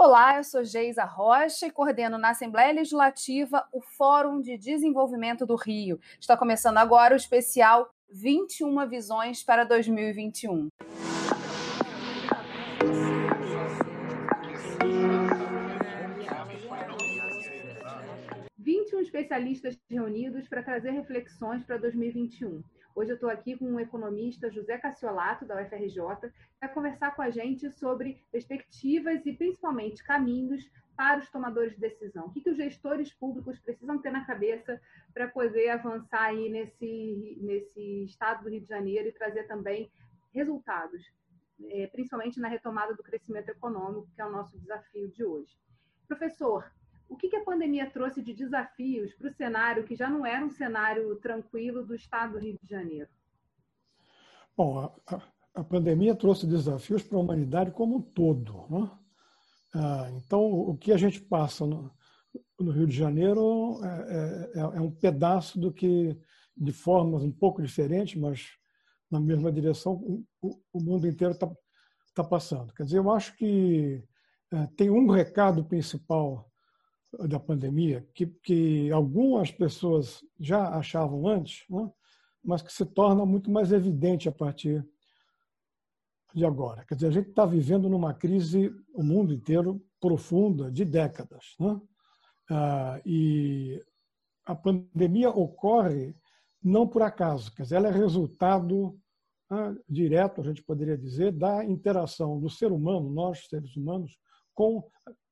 Olá, 0.00 0.36
eu 0.36 0.44
sou 0.44 0.62
Geisa 0.62 1.04
Rocha 1.04 1.66
e 1.66 1.72
coordeno 1.72 2.18
na 2.18 2.30
Assembleia 2.30 2.72
Legislativa 2.72 3.66
o 3.72 3.80
Fórum 3.80 4.40
de 4.40 4.56
Desenvolvimento 4.56 5.44
do 5.44 5.56
Rio. 5.56 5.98
Está 6.20 6.36
começando 6.36 6.78
agora 6.78 7.14
o 7.14 7.16
especial 7.16 7.92
21 8.08 8.88
Visões 8.88 9.42
para 9.42 9.64
2021. 9.64 10.68
21 18.56 19.00
especialistas 19.00 19.76
reunidos 19.90 20.46
para 20.48 20.62
trazer 20.62 20.92
reflexões 20.92 21.64
para 21.64 21.76
2021. 21.76 22.62
Hoje 22.98 23.12
eu 23.12 23.14
estou 23.14 23.30
aqui 23.30 23.56
com 23.56 23.76
o 23.76 23.78
economista 23.78 24.50
José 24.50 24.76
Cassiolato, 24.76 25.46
da 25.46 25.62
UFRJ, 25.62 26.32
para 26.58 26.68
conversar 26.68 27.14
com 27.14 27.22
a 27.22 27.30
gente 27.30 27.70
sobre 27.70 28.26
perspectivas 28.32 29.24
e 29.24 29.32
principalmente 29.32 30.02
caminhos 30.02 30.68
para 30.96 31.20
os 31.20 31.30
tomadores 31.30 31.74
de 31.74 31.78
decisão. 31.78 32.26
O 32.26 32.30
que, 32.32 32.40
que 32.40 32.50
os 32.50 32.56
gestores 32.56 33.14
públicos 33.14 33.56
precisam 33.60 34.02
ter 34.02 34.10
na 34.10 34.26
cabeça 34.26 34.80
para 35.14 35.28
poder 35.28 35.68
avançar 35.68 36.24
aí 36.24 36.48
nesse, 36.48 37.38
nesse 37.40 38.02
estado 38.02 38.42
do 38.42 38.50
Rio 38.50 38.62
de 38.62 38.66
Janeiro 38.66 39.06
e 39.06 39.12
trazer 39.12 39.44
também 39.44 39.92
resultados, 40.34 41.00
é, 41.70 41.86
principalmente 41.86 42.40
na 42.40 42.48
retomada 42.48 42.96
do 42.96 43.04
crescimento 43.04 43.48
econômico, 43.48 44.10
que 44.12 44.20
é 44.20 44.26
o 44.26 44.32
nosso 44.32 44.58
desafio 44.58 45.08
de 45.08 45.22
hoje. 45.22 45.56
Professor, 46.08 46.68
o 47.08 47.16
que, 47.16 47.34
a 47.34 47.44
pandemia 47.44 47.90
trouxe 47.90 48.22
de 48.22 48.34
desafios 48.34 49.14
para 49.14 49.28
o 49.28 49.34
cenário 49.34 49.84
que 49.84 49.96
já 49.96 50.10
não 50.10 50.24
era 50.26 50.44
um 50.44 50.50
cenário 50.50 51.16
tranquilo 51.16 51.84
do 51.84 51.94
estado 51.94 52.34
do 52.34 52.38
Rio 52.38 52.58
de 52.62 52.68
Janeiro? 52.68 53.08
Bom, 54.56 54.92
a, 55.06 55.22
a 55.54 55.64
pandemia 55.64 56.14
trouxe 56.14 56.46
desafios 56.46 57.02
para 57.02 57.16
a 57.16 57.20
humanidade 57.20 57.70
como 57.70 57.96
um 57.96 58.02
todo. 58.02 58.66
Né? 58.68 58.90
Ah, 59.74 60.10
então, 60.16 60.44
o 60.44 60.76
que 60.76 60.92
a 60.92 60.96
gente 60.96 61.20
passa 61.20 61.64
no, 61.66 61.90
no 62.58 62.70
Rio 62.70 62.86
de 62.86 62.96
Janeiro 62.96 63.80
é, 63.82 64.50
é, 64.54 64.60
é, 64.60 64.80
um 64.80 64.90
pedaço 64.90 65.58
do 65.58 65.72
que, 65.72 66.16
de 66.56 66.72
formas 66.72 67.22
um 67.22 67.32
pouco 67.32 67.62
diferentes, 67.62 68.20
mas 68.20 68.50
na 69.10 69.20
mesma 69.20 69.50
direção, 69.50 69.94
o, 70.40 70.60
o 70.72 70.80
mundo 70.80 71.06
inteiro 71.06 71.32
está 71.32 71.48
tá 72.14 72.22
passando. 72.22 72.72
Quer 72.74 72.84
dizer, 72.84 72.98
eu 72.98 73.10
acho 73.10 73.36
que 73.36 74.04
é, 74.52 74.66
tem 74.76 74.90
um 74.90 75.10
recado 75.10 75.64
principal 75.64 76.47
da 77.28 77.40
pandemia, 77.40 78.06
que, 78.14 78.26
que 78.26 78.90
algumas 78.92 79.50
pessoas 79.50 80.22
já 80.38 80.68
achavam 80.70 81.26
antes, 81.26 81.64
né? 81.68 81.90
mas 82.44 82.62
que 82.62 82.72
se 82.72 82.84
torna 82.84 83.24
muito 83.24 83.50
mais 83.50 83.72
evidente 83.72 84.28
a 84.28 84.32
partir 84.32 84.86
de 86.34 86.44
agora. 86.44 86.84
Quer 86.84 86.94
dizer, 86.94 87.06
a 87.08 87.12
gente 87.12 87.30
está 87.30 87.46
vivendo 87.46 87.88
numa 87.88 88.12
crise, 88.12 88.70
o 88.94 89.02
mundo 89.02 89.32
inteiro, 89.32 89.82
profunda, 90.00 90.70
de 90.70 90.84
décadas. 90.84 91.56
Né? 91.58 91.80
Ah, 92.50 93.00
e 93.04 93.82
a 94.44 94.54
pandemia 94.54 95.30
ocorre 95.30 96.14
não 96.62 96.86
por 96.86 97.02
acaso, 97.02 97.54
quer 97.54 97.62
dizer, 97.62 97.76
ela 97.76 97.88
é 97.88 97.92
resultado 97.92 98.98
ah, 99.50 99.74
direto, 99.88 100.40
a 100.40 100.44
gente 100.44 100.62
poderia 100.62 100.98
dizer, 100.98 101.32
da 101.32 101.64
interação 101.64 102.38
do 102.38 102.50
ser 102.50 102.70
humano, 102.72 103.10
nós, 103.10 103.46
seres 103.48 103.76
humanos, 103.76 104.16
com 104.58 104.82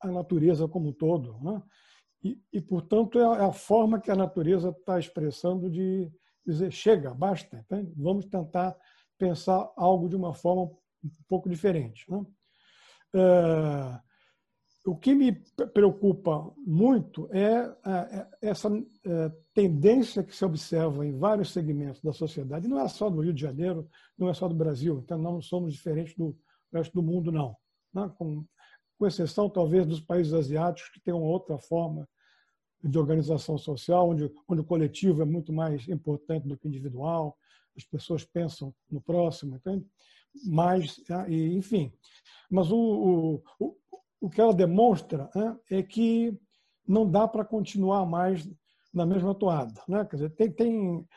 a 0.00 0.06
natureza 0.06 0.68
como 0.68 0.90
um 0.90 0.92
todo. 0.92 1.36
Né? 1.42 1.60
E, 2.22 2.40
e, 2.52 2.60
portanto, 2.60 3.18
é 3.18 3.44
a 3.44 3.52
forma 3.52 4.00
que 4.00 4.08
a 4.08 4.14
natureza 4.14 4.68
está 4.68 5.00
expressando 5.00 5.68
de 5.68 6.08
dizer: 6.46 6.70
chega, 6.70 7.12
basta, 7.12 7.58
então, 7.58 7.92
vamos 7.96 8.26
tentar 8.26 8.76
pensar 9.18 9.68
algo 9.76 10.08
de 10.08 10.14
uma 10.14 10.32
forma 10.32 10.62
um 11.02 11.10
pouco 11.26 11.48
diferente. 11.48 12.08
Né? 12.08 12.24
É, 13.16 14.00
o 14.86 14.96
que 14.96 15.12
me 15.12 15.32
preocupa 15.74 16.48
muito 16.64 17.28
é, 17.32 17.74
é 17.84 18.28
essa 18.42 18.68
é, 18.68 19.32
tendência 19.52 20.22
que 20.22 20.36
se 20.36 20.44
observa 20.44 21.04
em 21.04 21.18
vários 21.18 21.52
segmentos 21.52 22.00
da 22.00 22.12
sociedade, 22.12 22.68
não 22.68 22.78
é 22.78 22.86
só 22.86 23.10
do 23.10 23.22
Rio 23.22 23.34
de 23.34 23.40
Janeiro, 23.42 23.88
não 24.16 24.28
é 24.28 24.34
só 24.34 24.46
do 24.46 24.54
Brasil, 24.54 25.00
então 25.02 25.18
não 25.18 25.42
somos 25.42 25.72
diferentes 25.72 26.14
do 26.14 26.36
resto 26.72 26.94
do 26.94 27.02
mundo, 27.02 27.32
não. 27.32 27.56
Né? 27.92 28.08
Com 28.98 29.06
exceção 29.06 29.48
talvez 29.48 29.86
dos 29.86 30.00
países 30.00 30.32
asiáticos 30.32 30.90
que 30.90 31.00
têm 31.00 31.14
uma 31.14 31.26
outra 31.26 31.58
forma 31.58 32.08
de 32.82 32.98
organização 32.98 33.58
social, 33.58 34.08
onde, 34.08 34.30
onde 34.48 34.60
o 34.60 34.64
coletivo 34.64 35.22
é 35.22 35.24
muito 35.24 35.52
mais 35.52 35.88
importante 35.88 36.46
do 36.46 36.56
que 36.56 36.66
o 36.66 36.68
individual, 36.68 37.36
as 37.76 37.84
pessoas 37.84 38.24
pensam 38.24 38.74
no 38.90 39.00
próximo, 39.00 39.56
entende? 39.56 39.86
Mas, 40.46 41.02
ah, 41.10 41.26
enfim. 41.28 41.92
Mas 42.50 42.70
o, 42.70 43.42
o, 43.58 43.76
o 44.20 44.30
que 44.30 44.40
ela 44.40 44.54
demonstra 44.54 45.30
né, 45.34 45.56
é 45.70 45.82
que 45.82 46.38
não 46.86 47.10
dá 47.10 47.26
para 47.26 47.44
continuar 47.44 48.06
mais 48.06 48.48
na 48.92 49.04
mesma 49.04 49.34
toada. 49.34 49.82
Né? 49.88 50.04
Quer 50.04 50.16
dizer, 50.16 50.30
tem, 50.30 50.50
tem 50.50 51.08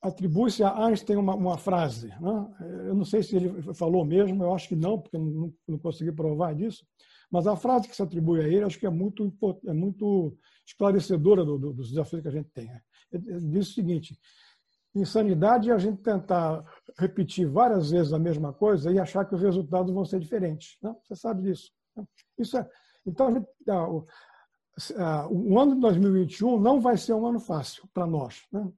atribui-se 0.00 0.62
a 0.62 0.86
Einstein 0.86 1.16
uma, 1.16 1.34
uma 1.34 1.58
frase. 1.58 2.08
Né? 2.20 2.48
Eu 2.86 2.94
não 2.94 3.04
sei 3.04 3.22
se 3.22 3.36
ele 3.36 3.74
falou 3.74 4.04
mesmo, 4.04 4.42
eu 4.42 4.54
acho 4.54 4.68
que 4.68 4.76
não, 4.76 5.00
porque 5.00 5.18
não, 5.18 5.52
não 5.66 5.78
consegui 5.78 6.12
provar 6.12 6.54
disso. 6.54 6.86
Mas 7.30 7.46
a 7.46 7.56
frase 7.56 7.88
que 7.88 7.96
se 7.96 8.02
atribui 8.02 8.40
a 8.40 8.48
ele, 8.48 8.64
acho 8.64 8.78
que 8.78 8.86
é 8.86 8.90
muito, 8.90 9.32
é 9.66 9.72
muito 9.72 10.36
esclarecedora 10.66 11.44
do, 11.44 11.58
do, 11.58 11.72
dos 11.72 11.90
desafios 11.90 12.22
que 12.22 12.28
a 12.28 12.32
gente 12.32 12.48
tem. 12.50 12.70
Ele 13.12 13.40
diz 13.40 13.68
o 13.68 13.74
seguinte: 13.74 14.18
insanidade 14.94 15.70
é 15.70 15.74
a 15.74 15.78
gente 15.78 16.00
tentar 16.00 16.64
repetir 16.96 17.46
várias 17.48 17.90
vezes 17.90 18.12
a 18.12 18.18
mesma 18.18 18.52
coisa 18.52 18.90
e 18.90 18.98
achar 18.98 19.24
que 19.26 19.34
os 19.34 19.42
resultados 19.42 19.92
vão 19.92 20.04
ser 20.04 20.20
diferentes. 20.20 20.78
Né? 20.82 20.94
Você 21.04 21.16
sabe 21.16 21.42
disso. 21.42 21.70
Né? 21.94 22.04
Isso 22.38 22.56
é, 22.56 22.66
então, 23.06 23.32
gente, 23.32 23.46
o, 23.88 24.06
o 25.30 25.58
ano 25.58 25.74
de 25.74 25.80
2021 25.80 26.58
não 26.58 26.80
vai 26.80 26.96
ser 26.96 27.12
um 27.12 27.26
ano 27.26 27.40
fácil 27.40 27.88
para 27.92 28.06
nós. 28.06 28.46
Né? 28.50 28.70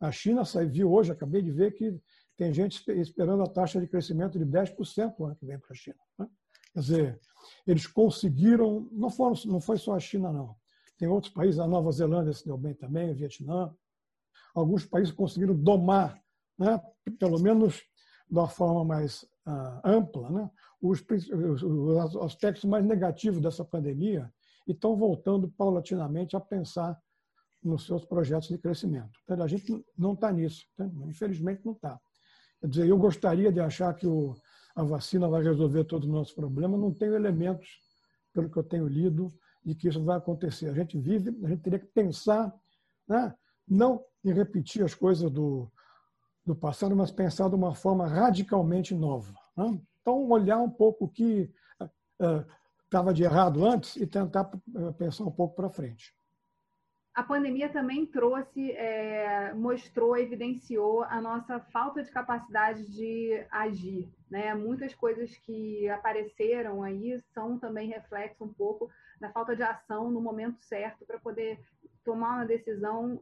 A 0.00 0.12
China 0.12 0.42
viu 0.70 0.92
hoje, 0.92 1.10
acabei 1.10 1.42
de 1.42 1.50
ver 1.50 1.72
que 1.72 2.00
tem 2.36 2.52
gente 2.54 2.88
esperando 2.92 3.42
a 3.42 3.48
taxa 3.48 3.80
de 3.80 3.88
crescimento 3.88 4.38
de 4.38 4.46
10% 4.46 5.14
no 5.18 5.26
ano 5.26 5.36
que 5.36 5.44
vem 5.44 5.58
para 5.58 5.72
a 5.72 5.74
China. 5.74 5.98
Né? 6.18 6.28
Quer 6.72 6.80
dizer, 6.80 7.20
eles 7.66 7.86
conseguiram, 7.86 8.88
não, 8.92 9.10
foram, 9.10 9.34
não 9.46 9.60
foi 9.60 9.76
só 9.76 9.94
a 9.94 10.00
China, 10.00 10.32
não. 10.32 10.54
Tem 10.96 11.08
outros 11.08 11.32
países, 11.32 11.58
a 11.58 11.66
Nova 11.66 11.90
Zelândia 11.90 12.32
se 12.32 12.44
deu 12.44 12.56
bem 12.56 12.74
também, 12.74 13.10
o 13.10 13.14
Vietnã. 13.14 13.74
Alguns 14.54 14.84
países 14.84 15.12
conseguiram 15.12 15.54
domar, 15.54 16.20
né, 16.56 16.80
pelo 17.18 17.40
menos 17.40 17.82
de 18.28 18.38
uma 18.38 18.48
forma 18.48 18.84
mais 18.84 19.22
uh, 19.46 19.80
ampla, 19.84 20.30
né, 20.30 20.50
os, 20.80 21.00
os, 21.00 21.62
os 21.62 22.16
aspectos 22.18 22.64
mais 22.64 22.84
negativos 22.84 23.40
dessa 23.40 23.64
pandemia 23.64 24.32
e 24.66 24.72
estão 24.72 24.96
voltando 24.96 25.48
paulatinamente 25.50 26.36
a 26.36 26.40
pensar 26.40 27.00
nos 27.62 27.86
seus 27.86 28.04
projetos 28.04 28.48
de 28.48 28.58
crescimento. 28.58 29.18
A 29.28 29.46
gente 29.46 29.84
não 29.96 30.14
está 30.14 30.32
nisso, 30.32 30.66
infelizmente 31.06 31.64
não 31.64 31.72
está. 31.72 31.98
Quer 32.60 32.68
dizer, 32.68 32.88
eu 32.88 32.98
gostaria 32.98 33.52
de 33.52 33.60
achar 33.60 33.94
que 33.94 34.06
o, 34.06 34.34
a 34.74 34.82
vacina 34.82 35.28
vai 35.28 35.42
resolver 35.42 35.84
todos 35.84 36.08
os 36.08 36.14
nossos 36.14 36.34
problemas, 36.34 36.80
não 36.80 36.92
tenho 36.92 37.14
elementos, 37.14 37.68
pelo 38.32 38.50
que 38.50 38.56
eu 38.56 38.64
tenho 38.64 38.86
lido, 38.86 39.32
de 39.64 39.74
que 39.74 39.88
isso 39.88 40.02
vai 40.04 40.16
acontecer. 40.16 40.68
A 40.68 40.74
gente 40.74 40.98
vive, 40.98 41.36
a 41.44 41.48
gente 41.48 41.62
teria 41.62 41.78
que 41.78 41.86
pensar, 41.86 42.52
né? 43.06 43.34
não 43.66 44.04
em 44.24 44.32
repetir 44.32 44.84
as 44.84 44.94
coisas 44.94 45.30
do, 45.30 45.70
do 46.44 46.54
passado, 46.54 46.94
mas 46.96 47.10
pensar 47.10 47.48
de 47.48 47.54
uma 47.54 47.74
forma 47.74 48.06
radicalmente 48.06 48.94
nova. 48.94 49.32
Né? 49.56 49.80
Então, 50.00 50.28
olhar 50.30 50.58
um 50.58 50.70
pouco 50.70 51.04
o 51.04 51.08
que 51.08 51.52
estava 52.84 53.10
uh, 53.10 53.14
de 53.14 53.22
errado 53.22 53.64
antes 53.64 53.96
e 53.96 54.06
tentar 54.06 54.50
uh, 54.74 54.92
pensar 54.94 55.24
um 55.24 55.30
pouco 55.30 55.54
para 55.54 55.70
frente 55.70 56.17
a 57.18 57.22
pandemia 57.24 57.68
também 57.68 58.06
trouxe, 58.06 58.70
é, 58.70 59.52
mostrou, 59.52 60.16
evidenciou 60.16 61.02
a 61.02 61.20
nossa 61.20 61.58
falta 61.58 62.00
de 62.00 62.12
capacidade 62.12 62.88
de 62.92 63.44
agir. 63.50 64.08
Né? 64.30 64.54
Muitas 64.54 64.94
coisas 64.94 65.36
que 65.38 65.88
apareceram 65.88 66.80
aí 66.80 67.20
são 67.34 67.58
também 67.58 67.88
reflexo 67.88 68.44
um 68.44 68.54
pouco 68.54 68.88
da 69.20 69.32
falta 69.32 69.56
de 69.56 69.64
ação 69.64 70.12
no 70.12 70.20
momento 70.20 70.62
certo 70.62 71.04
para 71.04 71.18
poder 71.18 71.58
tomar 72.04 72.36
uma 72.36 72.46
decisão 72.46 73.20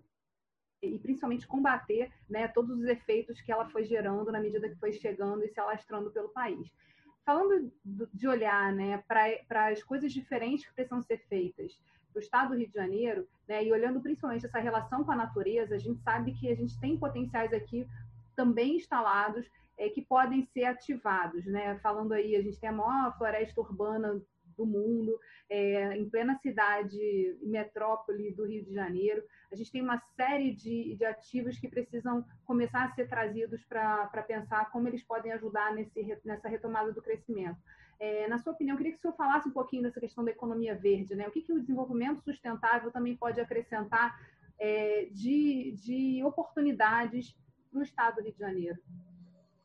e 0.82 0.98
principalmente 0.98 1.46
combater 1.46 2.12
né, 2.28 2.48
todos 2.48 2.78
os 2.78 2.84
efeitos 2.84 3.40
que 3.40 3.50
ela 3.50 3.66
foi 3.70 3.86
gerando 3.86 4.30
na 4.30 4.40
medida 4.40 4.68
que 4.68 4.76
foi 4.76 4.92
chegando 4.92 5.42
e 5.42 5.48
se 5.48 5.58
alastrando 5.58 6.10
pelo 6.10 6.28
país. 6.28 6.70
Falando 7.24 7.72
de 8.12 8.28
olhar 8.28 8.74
né, 8.74 9.02
para 9.08 9.68
as 9.68 9.82
coisas 9.82 10.12
diferentes 10.12 10.66
que 10.66 10.74
precisam 10.74 11.00
ser 11.00 11.16
feitas, 11.30 11.80
para 12.16 12.20
o 12.20 12.24
estado 12.24 12.48
do 12.48 12.56
Rio 12.56 12.68
de 12.68 12.74
Janeiro, 12.74 13.28
né, 13.46 13.62
e 13.62 13.70
olhando 13.70 14.00
principalmente 14.00 14.46
essa 14.46 14.58
relação 14.58 15.04
com 15.04 15.12
a 15.12 15.16
natureza, 15.16 15.74
a 15.74 15.78
gente 15.78 16.00
sabe 16.00 16.32
que 16.32 16.50
a 16.50 16.54
gente 16.54 16.78
tem 16.80 16.96
potenciais 16.96 17.52
aqui 17.52 17.86
também 18.34 18.76
instalados 18.76 19.46
é, 19.76 19.90
que 19.90 20.00
podem 20.00 20.42
ser 20.54 20.64
ativados. 20.64 21.44
Né? 21.44 21.78
Falando 21.82 22.12
aí, 22.12 22.34
a 22.34 22.40
gente 22.40 22.58
tem 22.58 22.70
a 22.70 22.72
maior 22.72 23.16
floresta 23.18 23.60
urbana 23.60 24.18
do 24.56 24.64
mundo, 24.64 25.20
é, 25.50 25.94
em 25.94 26.08
plena 26.08 26.38
cidade, 26.38 26.98
metrópole 27.42 28.32
do 28.32 28.46
Rio 28.46 28.64
de 28.64 28.72
Janeiro. 28.72 29.22
A 29.52 29.54
gente 29.54 29.70
tem 29.70 29.82
uma 29.82 30.02
série 30.16 30.54
de, 30.54 30.94
de 30.94 31.04
ativos 31.04 31.58
que 31.58 31.68
precisam 31.68 32.24
começar 32.46 32.84
a 32.84 32.94
ser 32.94 33.06
trazidos 33.08 33.62
para 33.64 34.24
pensar 34.26 34.70
como 34.70 34.88
eles 34.88 35.02
podem 35.02 35.32
ajudar 35.32 35.74
nesse, 35.74 36.18
nessa 36.24 36.48
retomada 36.48 36.90
do 36.92 37.02
crescimento. 37.02 37.58
É, 37.98 38.28
na 38.28 38.38
sua 38.38 38.52
opinião, 38.52 38.76
queria 38.76 38.92
que 38.92 38.98
o 38.98 39.00
senhor 39.00 39.14
falasse 39.14 39.48
um 39.48 39.52
pouquinho 39.52 39.82
dessa 39.82 40.00
questão 40.00 40.24
da 40.24 40.30
economia 40.30 40.74
verde, 40.74 41.14
né? 41.14 41.26
O 41.26 41.30
que, 41.30 41.40
que 41.40 41.52
o 41.52 41.60
desenvolvimento 41.60 42.22
sustentável 42.22 42.90
também 42.90 43.16
pode 43.16 43.40
acrescentar 43.40 44.18
é, 44.58 45.08
de, 45.12 45.72
de 45.72 46.22
oportunidades 46.24 47.34
no 47.72 47.82
estado 47.82 48.16
do 48.16 48.22
Rio 48.22 48.32
de 48.32 48.38
Janeiro? 48.38 48.78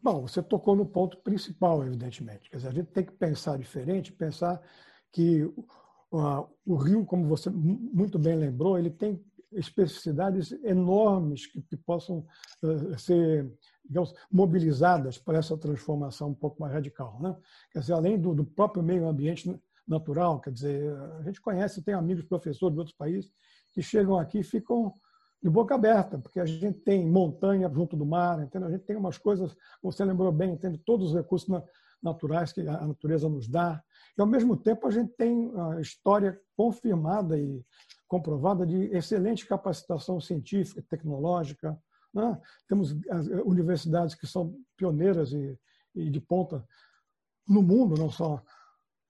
Bom, 0.01 0.21
você 0.21 0.41
tocou 0.41 0.75
no 0.75 0.85
ponto 0.85 1.17
principal, 1.17 1.83
evidentemente. 1.85 2.49
Quer 2.49 2.57
dizer, 2.57 2.69
a 2.69 2.73
gente 2.73 2.87
tem 2.87 3.05
que 3.05 3.11
pensar 3.11 3.57
diferente, 3.57 4.11
pensar 4.11 4.59
que 5.11 5.43
uh, 5.43 6.49
o 6.65 6.75
Rio, 6.75 7.05
como 7.05 7.27
você 7.27 7.49
muito 7.49 8.17
bem 8.17 8.35
lembrou, 8.35 8.79
ele 8.79 8.89
tem 8.89 9.23
especificidades 9.51 10.51
enormes 10.63 11.45
que, 11.45 11.61
que 11.61 11.77
possam 11.77 12.25
uh, 12.63 12.97
ser 12.97 13.51
digamos, 13.83 14.13
mobilizadas 14.31 15.17
para 15.17 15.37
essa 15.37 15.57
transformação 15.57 16.29
um 16.29 16.33
pouco 16.33 16.61
mais 16.61 16.73
radical. 16.73 17.19
Né? 17.21 17.35
Quer 17.71 17.79
dizer, 17.79 17.93
além 17.93 18.19
do, 18.19 18.33
do, 18.33 18.45
próprio 18.45 18.81
meio 18.81 19.07
ambiente 19.07 19.53
natural, 19.87 20.39
quer 20.39 20.51
dizer, 20.51 20.95
a 21.19 21.23
gente 21.23 21.41
conhece, 21.41 21.81
tem 21.81 21.93
amigos 21.93 22.23
professores 22.23 22.73
de 22.73 22.79
outros 22.79 22.95
países 22.95 23.31
que 23.73 23.81
chegam 23.81 24.17
aqui 24.17 24.39
e 24.39 24.43
ficam 24.43 24.93
de 25.43 25.49
boca 25.49 25.73
aberta, 25.73 26.19
porque 26.19 26.39
a 26.39 26.45
gente 26.45 26.79
tem 26.79 27.05
montanha 27.05 27.69
junto 27.73 27.97
do 27.97 28.05
mar, 28.05 28.41
entendeu? 28.41 28.67
a 28.67 28.71
gente 28.71 28.85
tem 28.85 28.95
umas 28.95 29.17
coisas, 29.17 29.55
você 29.81 30.05
lembrou 30.05 30.31
bem, 30.31 30.53
entende? 30.53 30.77
todos 30.77 31.09
os 31.09 31.15
recursos 31.15 31.49
naturais 32.01 32.53
que 32.53 32.61
a 32.61 32.87
natureza 32.87 33.27
nos 33.27 33.47
dá, 33.47 33.83
e 34.17 34.21
ao 34.21 34.27
mesmo 34.27 34.55
tempo 34.55 34.87
a 34.87 34.91
gente 34.91 35.11
tem 35.13 35.51
a 35.55 35.81
história 35.81 36.39
confirmada 36.55 37.39
e 37.39 37.63
comprovada 38.11 38.65
de 38.65 38.93
excelente 38.93 39.47
capacitação 39.47 40.19
científica, 40.19 40.83
tecnológica, 40.89 41.81
né? 42.13 42.37
Temos 42.67 42.93
universidades 43.45 44.15
que 44.15 44.27
são 44.27 44.53
pioneiras 44.75 45.31
e, 45.31 45.57
e 45.95 46.09
de 46.09 46.19
ponta 46.19 46.67
no 47.47 47.61
mundo, 47.61 47.95
não 47.95 48.11
só 48.11 48.43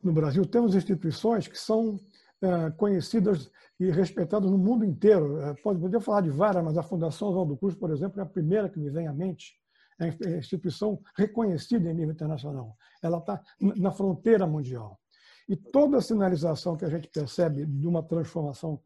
no 0.04 0.14
Brasil. 0.14 0.46
Temos 0.46 0.76
instituições 0.76 1.48
que 1.48 1.58
são 1.58 2.00
é, 2.44 2.70
conhecidas 2.70 3.50
e 3.80 3.90
respeitadas 3.90 4.52
no 4.52 4.58
mundo 4.60 4.86
inteiro. 4.86 5.42
É, 5.42 5.56
pode, 5.64 5.80
poder 5.80 6.00
falar 6.00 6.22
de 6.22 6.30
várias, 6.30 6.64
mas 6.64 6.78
a 6.78 6.84
Fundação 6.84 7.30
Oswaldo 7.30 7.58
Cruz, 7.58 7.74
por 7.74 7.90
exemplo, 7.90 8.20
é 8.20 8.24
a 8.24 8.28
primeira 8.28 8.70
que 8.70 8.80
me 8.80 8.92
vem 8.92 9.08
à 9.08 9.14
mente. 9.14 9.56
É 10.00 10.36
a 10.36 10.38
instituição 10.38 11.02
reconhecida 11.16 11.90
em 11.90 11.94
nível 11.96 12.14
internacional. 12.14 12.78
Ela 13.02 13.18
está 13.18 13.42
na 13.60 13.92
fronteira 13.92 14.46
mundial. 14.46 15.01
E 15.52 15.56
toda 15.58 15.98
a 15.98 16.02
sinalização 16.02 16.78
que 16.78 16.86
a 16.86 16.90
gente 16.90 17.10
percebe 17.10 17.66
de 17.66 17.86
uma 17.86 18.02
transformação 18.02 18.82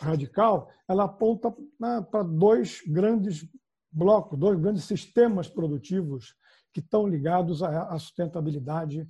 radical, 0.00 0.68
ela 0.88 1.04
aponta 1.04 1.54
né, 1.78 2.04
para 2.10 2.24
dois 2.24 2.82
grandes 2.88 3.48
blocos, 3.88 4.36
dois 4.36 4.58
grandes 4.58 4.82
sistemas 4.82 5.48
produtivos 5.48 6.34
que 6.72 6.80
estão 6.80 7.06
ligados 7.06 7.62
à 7.62 7.96
sustentabilidade 8.00 9.08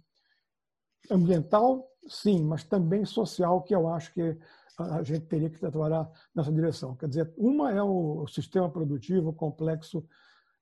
ambiental, 1.10 1.88
sim, 2.06 2.44
mas 2.44 2.62
também 2.62 3.06
social, 3.06 3.62
que 3.62 3.74
eu 3.74 3.88
acho 3.88 4.12
que 4.12 4.38
a 4.78 5.02
gente 5.02 5.24
teria 5.24 5.48
que 5.48 5.58
trabalhar 5.58 6.10
nessa 6.34 6.52
direção. 6.52 6.94
Quer 6.94 7.08
dizer, 7.08 7.32
uma 7.38 7.72
é 7.72 7.82
o 7.82 8.26
sistema 8.26 8.68
produtivo 8.68 9.32
complexo 9.32 10.06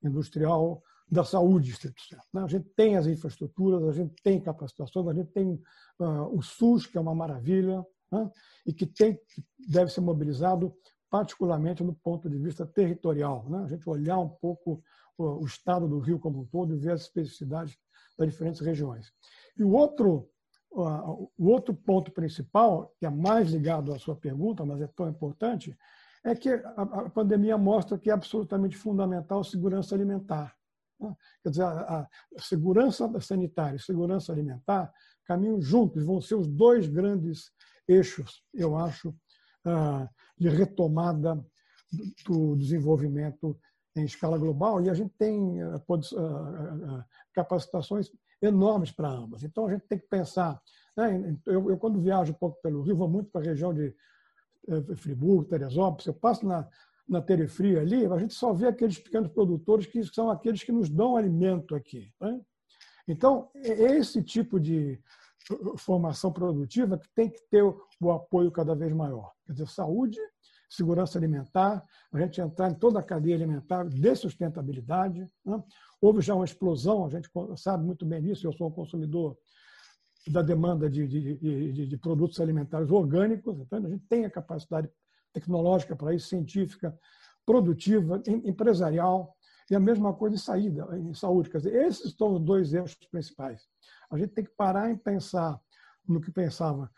industrial 0.01 0.81
da 1.11 1.25
saúde 1.25 1.71
institucional. 1.71 2.25
Né? 2.33 2.43
A 2.43 2.47
gente 2.47 2.69
tem 2.77 2.97
as 2.97 3.07
infraestruturas, 3.07 3.83
a 3.85 3.93
gente 3.93 4.15
tem 4.23 4.41
capacitações, 4.41 5.09
a 5.09 5.15
gente 5.15 5.31
tem 5.31 5.61
uh, 5.99 6.37
o 6.37 6.43
SUS, 6.43 6.87
que 6.87 6.99
é 6.99 7.01
uma 7.01 7.15
maravilha, 7.15 7.85
né? 8.13 8.31
e 8.67 8.73
que, 8.73 8.87
tem, 8.87 9.15
que 9.15 9.45
deve 9.69 9.91
ser 9.91 10.01
mobilizado 10.01 10.75
particularmente 11.11 11.83
no 11.83 11.95
ponto 11.95 12.29
de 12.29 12.37
vista 12.37 12.67
territorial. 12.67 13.49
Né? 13.49 13.65
A 13.65 13.67
gente 13.67 13.89
olhar 13.89 14.19
um 14.19 14.29
pouco 14.29 14.83
o, 15.17 15.43
o 15.43 15.47
estado 15.47 15.89
do 15.89 15.99
Rio 15.99 16.19
como 16.19 16.43
um 16.43 16.47
todo 16.47 16.75
e 16.75 16.79
ver 16.79 16.93
as 16.93 17.03
especificidades 17.03 17.77
das 18.19 18.29
diferentes 18.29 18.61
regiões. 18.61 19.11
E 19.57 19.65
o 19.65 19.73
outro, 19.73 20.29
uh, 20.73 21.31
o 21.39 21.49
outro 21.49 21.73
ponto 21.73 22.13
principal, 22.13 22.93
que 22.99 23.07
é 23.07 23.11
mais 23.11 23.51
ligado 23.51 23.95
à 23.95 23.99
sua 23.99 24.15
pergunta, 24.15 24.65
mas 24.65 24.83
é 24.83 24.87
tão 24.89 25.09
importante, 25.09 25.77
é 26.23 26.35
que 26.35 26.51
a, 26.51 26.83
a 26.83 27.11
pandemia 27.11 27.57
mostra 27.57 27.97
que 27.97 28.11
é 28.11 28.13
absolutamente 28.13 28.77
fundamental 28.77 29.43
segurança 29.43 29.95
alimentar. 29.95 30.58
Né? 31.01 31.15
Quer 31.43 31.51
dizer, 31.51 31.63
a, 31.65 32.09
a 32.37 32.41
segurança 32.41 33.09
sanitária 33.21 33.77
e 33.77 33.81
segurança 33.81 34.33
alimentar 34.33 34.93
caminham 35.25 35.61
juntos, 35.61 36.05
vão 36.05 36.21
ser 36.21 36.35
os 36.35 36.47
dois 36.47 36.89
grandes 36.89 37.51
eixos, 37.87 38.43
eu 38.55 38.77
acho, 38.77 39.15
ah, 39.65 40.09
de 40.37 40.49
retomada 40.49 41.45
do 42.27 42.57
desenvolvimento 42.57 43.59
em 43.97 44.05
escala 44.05 44.39
global 44.39 44.81
e 44.81 44.89
a 44.89 44.95
gente 44.95 45.13
tem 45.19 45.63
ah, 45.63 45.83
ah, 46.17 47.05
capacitações 47.33 48.11
enormes 48.41 48.93
para 48.93 49.09
ambas. 49.09 49.43
Então 49.43 49.67
a 49.67 49.73
gente 49.73 49.87
tem 49.87 49.99
que 49.99 50.07
pensar. 50.07 50.61
Né? 50.97 51.37
Eu, 51.47 51.71
eu, 51.71 51.77
quando 51.77 52.01
viajo 52.01 52.33
um 52.33 52.37
pouco 52.37 52.61
pelo 52.63 52.83
Rio, 52.83 52.97
vou 52.97 53.09
muito 53.09 53.31
para 53.31 53.41
a 53.41 53.45
região 53.45 53.75
de 53.75 53.95
eh, 54.69 54.97
Friburgo, 54.97 55.45
Teresópolis, 55.45 56.07
eu 56.07 56.15
passo 56.15 56.47
na, 56.47 56.69
na 57.09 57.23
Terefria 57.23 57.81
ali, 57.81 58.05
a 58.07 58.19
gente 58.19 58.35
só 58.35 58.53
vê 58.53 58.67
aqueles 58.67 58.99
pequenos 58.99 59.31
produtores 59.33 59.87
que 59.87 60.05
são 60.05 60.31
aqueles 60.31 60.63
que 60.63 60.73
nos 60.73 60.91
dão 60.91 61.17
alimento 61.17 61.75
aqui. 61.75 62.13
Né? 62.21 62.41
Então, 63.07 63.51
esse 63.55 64.23
tipo 64.23 64.61
de 64.61 65.01
formação 65.79 66.31
produtiva 66.31 66.99
que 66.99 67.09
tem 67.15 67.31
que 67.31 67.41
ter 67.51 67.63
o 67.63 68.11
apoio 68.11 68.51
cada 68.51 68.75
vez 68.75 68.93
maior. 68.93 69.33
Quer 69.47 69.53
dizer, 69.53 69.69
saúde, 69.69 70.19
segurança 70.69 71.19
alimentar, 71.19 71.83
a 72.13 72.21
gente 72.21 72.41
entrar 72.41 72.71
em 72.71 72.75
toda 72.75 72.99
a 72.99 73.03
cadeia 73.03 73.35
alimentar 73.35 73.89
de 73.89 74.15
sustentabilidade. 74.15 75.27
Né? 75.45 75.63
Houve 76.01 76.21
já 76.21 76.35
uma 76.35 76.45
explosão, 76.45 77.07
a 77.07 77.09
gente 77.09 77.31
sabe 77.57 77.85
muito 77.85 78.05
bem 78.05 78.21
disso, 78.21 78.47
eu 78.47 78.53
sou 78.53 78.69
um 78.69 78.73
consumidor 78.73 79.39
da 80.27 80.43
demanda 80.43 80.91
de, 80.91 81.07
de, 81.07 81.37
de, 81.37 81.87
de 81.87 81.97
produtos 81.97 82.39
alimentares 82.39 82.91
orgânicos, 82.91 83.59
então 83.59 83.79
a 83.79 83.89
gente 83.89 84.05
tem 84.07 84.27
a 84.27 84.31
capacidade 84.31 84.91
tecnológica 85.33 85.95
para 85.95 86.15
isso, 86.15 86.29
científica, 86.29 86.97
produtiva, 87.45 88.23
empresarial, 88.45 89.35
e 89.71 89.75
a 89.75 89.81
mesma 89.81 90.15
coisa 90.15 90.37
em 90.37 90.39
saída, 90.39 90.89
em 90.97 91.13
saúde. 91.15 91.51
Quer 91.51 91.59
dizer, 91.59 91.87
esses 91.87 92.15
são 92.15 92.35
os 92.35 92.41
dois 92.41 92.73
eixos 92.73 92.97
principais. 93.11 93.67
A 94.11 94.17
gente 94.17 94.31
tem 94.31 94.45
que 94.45 94.51
parar 94.51 94.91
em 94.91 94.97
pensar 94.97 95.61
no 96.07 96.21
que 96.21 96.31
pensava 96.31 96.91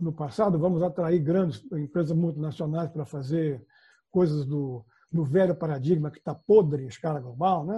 no 0.00 0.12
passado, 0.12 0.58
vamos 0.58 0.82
atrair 0.82 1.20
grandes 1.20 1.64
empresas 1.72 2.16
multinacionais 2.16 2.90
para 2.90 3.04
fazer 3.04 3.64
coisas 4.10 4.44
do, 4.44 4.84
do 5.10 5.24
velho 5.24 5.54
paradigma 5.54 6.10
que 6.10 6.18
está 6.18 6.34
podre 6.34 6.84
em 6.84 6.88
escala 6.88 7.20
global, 7.20 7.64
né? 7.64 7.76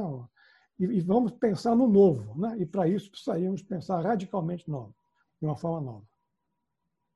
E, 0.79 0.85
e, 0.85 1.01
vamos 1.01 1.33
pensar 1.33 1.75
no 1.77 1.87
novo, 1.87 2.39
né? 2.39 2.57
E 2.59 2.65
para 2.65 2.89
isso 2.89 3.11
precisaríamos 3.11 3.63
pensar 3.63 4.01
radicalmente 4.01 4.69
novo, 4.71 4.95
de 5.41 5.47
uma 5.47 5.57
forma 5.57 5.81
nova. 5.81 6.08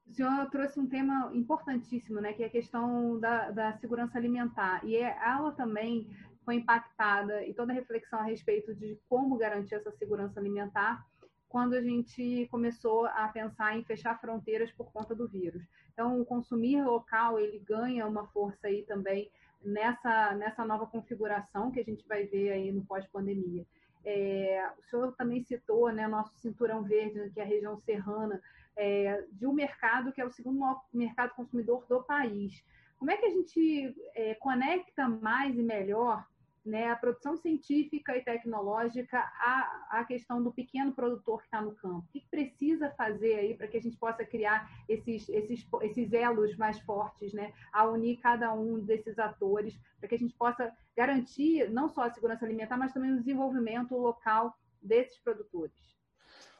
O 0.07 0.13
senhor 0.13 0.51
trouxe 0.51 0.79
um 0.79 0.87
tema 0.87 1.31
importantíssimo, 1.33 2.21
né? 2.21 2.33
Que 2.33 2.43
é 2.43 2.47
a 2.47 2.51
questão 2.51 3.19
da, 3.19 3.51
da 3.51 3.73
segurança 3.79 4.19
alimentar 4.19 4.85
e 4.85 4.97
é, 4.97 5.17
ela 5.25 5.53
também 5.53 6.11
foi 6.45 6.57
impactada 6.57 7.45
e 7.47 7.55
toda 7.55 7.73
a 7.73 7.75
reflexão 7.75 8.19
a 8.19 8.25
respeito 8.25 8.75
de 8.75 8.99
como 9.09 9.37
garantir 9.37 9.77
essa 9.77 9.93
segurança 9.93 10.41
alimentar 10.41 11.07
quando 11.49 11.75
a 11.75 11.83
gente 11.83 12.49
começou 12.51 13.07
a 13.07 13.29
pensar 13.29 13.77
em 13.77 13.85
fechar 13.85 14.19
fronteiras 14.19 14.73
por 14.73 14.91
conta 14.91 15.15
do 15.15 15.29
vírus. 15.29 15.63
Então, 15.93 16.19
o 16.19 16.25
consumir 16.25 16.83
local 16.83 17.39
ele 17.39 17.59
ganha 17.59 18.07
uma 18.07 18.27
força 18.29 18.67
aí 18.67 18.83
também 18.85 19.31
nessa 19.63 20.35
nessa 20.35 20.65
nova 20.65 20.87
configuração 20.87 21.71
que 21.71 21.79
a 21.79 21.85
gente 21.85 22.07
vai 22.09 22.25
ver 22.25 22.53
aí 22.53 22.73
no 22.73 22.85
pós-pandemia. 22.85 23.65
É, 24.05 24.71
o 24.79 24.83
senhor 24.85 25.15
também 25.17 25.43
citou, 25.45 25.91
né, 25.93 26.07
nosso 26.09 26.37
cinturão 26.39 26.83
verde, 26.83 27.31
que 27.31 27.41
é 27.41 27.43
a 27.43 27.47
região 27.47 27.79
serrana, 27.79 28.41
é, 28.77 29.25
de 29.31 29.47
um 29.47 29.53
mercado 29.53 30.13
que 30.13 30.21
é 30.21 30.25
o 30.25 30.31
segundo 30.31 30.59
maior 30.59 30.83
mercado 30.93 31.35
consumidor 31.35 31.87
do 31.89 32.03
país. 32.03 32.65
Como 32.99 33.11
é 33.11 33.17
que 33.17 33.27
a 33.27 33.31
gente 33.31 33.95
é, 34.15 34.35
conecta 34.35 35.09
mais 35.09 35.57
e 35.57 35.63
melhor 35.63 36.25
né, 36.65 36.91
a 36.91 36.97
produção 36.97 37.37
científica 37.37 38.17
e 38.17 38.23
tecnológica 38.23 39.19
à, 39.19 39.99
à 39.99 40.05
questão 40.05 40.43
do 40.43 40.53
pequeno 40.53 40.93
produtor 40.93 41.41
que 41.41 41.47
está 41.47 41.61
no 41.61 41.75
campo? 41.75 42.07
O 42.09 42.13
que 42.13 42.27
precisa 42.31 42.91
fazer 42.91 43.35
aí 43.35 43.55
para 43.55 43.67
que 43.67 43.77
a 43.77 43.81
gente 43.81 43.97
possa 43.97 44.25
criar 44.25 44.71
esses, 44.89 45.29
esses, 45.29 45.67
esses 45.83 46.13
elos 46.13 46.57
mais 46.57 46.79
fortes, 46.81 47.33
né, 47.33 47.53
a 47.73 47.87
unir 47.87 48.19
cada 48.19 48.53
um 48.53 48.79
desses 48.79 49.19
atores, 49.19 49.79
para 49.99 50.09
que 50.09 50.15
a 50.15 50.19
gente 50.19 50.35
possa 50.35 50.73
garantir 50.97 51.69
não 51.71 51.89
só 51.89 52.03
a 52.03 52.11
segurança 52.11 52.45
alimentar, 52.45 52.77
mas 52.77 52.93
também 52.93 53.13
o 53.13 53.19
desenvolvimento 53.19 53.97
local 53.97 54.55
desses 54.81 55.19
produtores? 55.21 55.75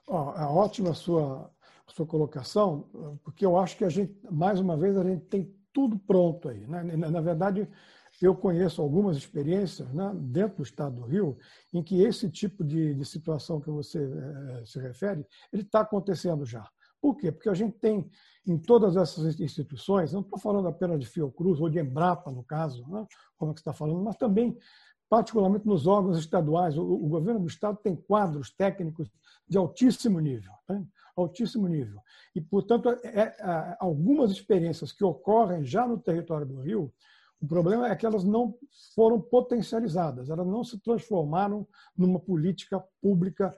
Oh, 0.07 0.33
é 0.37 0.45
ótima 0.45 0.95
sua, 0.95 1.51
sua 1.87 2.07
colocação, 2.07 3.19
porque 3.23 3.47
eu 3.47 3.57
acho 3.57 3.77
que 3.77 3.85
a 3.85 3.89
gente, 3.89 4.17
mais 4.31 4.59
uma 4.59 4.77
vez, 4.77 4.97
a 4.97 5.05
gente 5.05 5.25
tem 5.27 5.55
tudo 5.73 5.99
pronto 5.99 6.49
aí. 6.49 6.67
Né? 6.67 6.83
Na 6.97 7.21
verdade, 7.21 7.69
eu 8.27 8.35
conheço 8.35 8.81
algumas 8.81 9.17
experiências 9.17 9.93
né, 9.93 10.13
dentro 10.15 10.59
do 10.59 10.63
Estado 10.63 10.97
do 10.97 11.07
Rio 11.07 11.37
em 11.73 11.83
que 11.83 12.03
esse 12.03 12.31
tipo 12.31 12.63
de, 12.63 12.95
de 12.95 13.05
situação 13.05 13.61
que 13.61 13.71
você 13.71 13.99
é, 13.99 14.65
se 14.65 14.81
refere, 14.81 15.27
ele 15.53 15.63
está 15.63 15.81
acontecendo 15.81 16.45
já. 16.45 16.69
Por 17.01 17.17
quê? 17.17 17.33
Porque 17.33 17.49
a 17.49 17.55
gente 17.55 17.79
tem 17.79 18.09
em 18.47 18.57
todas 18.57 18.97
essas 18.97 19.41
instituições, 19.41 20.13
não 20.13 20.21
estou 20.21 20.39
falando 20.39 20.69
apenas 20.69 21.01
de 21.01 21.07
Fiocruz 21.07 21.61
ou 21.61 21.69
de 21.69 21.81
Embrapa, 21.81 22.31
no 22.31 22.45
caso, 22.45 22.87
né, 22.89 23.05
como 23.37 23.51
é 23.51 23.55
que 23.55 23.61
está 23.61 23.73
falando, 23.73 24.03
mas 24.03 24.17
também, 24.17 24.57
particularmente 25.09 25.67
nos 25.67 25.87
órgãos 25.87 26.19
estaduais, 26.19 26.77
o, 26.79 26.83
o 26.83 27.09
governo 27.09 27.41
do 27.41 27.49
Estado 27.49 27.77
tem 27.83 27.97
quadros 27.97 28.51
técnicos 28.51 29.11
de 29.49 29.59
altíssimo 29.59 30.21
nível. 30.21 30.53
Né? 30.69 30.85
Altíssimo 31.17 31.69
nível. 31.69 32.01
E, 32.35 32.41
portanto, 32.41 32.89
é, 32.89 33.21
é, 33.21 33.77
algumas 33.81 34.31
experiências 34.31 34.93
que 34.93 35.05
ocorrem 35.05 35.65
já 35.65 35.87
no 35.87 35.99
território 35.99 36.47
do 36.47 36.61
Rio, 36.61 36.93
o 37.43 37.47
problema 37.47 37.89
é 37.89 37.97
que 37.97 38.07
elas 38.07 38.23
não 38.23 38.57
foram 38.95 39.21
potencializadas, 39.21 40.31
elas 40.31 40.47
não 40.47 40.63
se 40.63 40.79
transformaram 40.79 41.67
numa 41.97 42.21
política 42.21 42.79
pública 43.01 43.53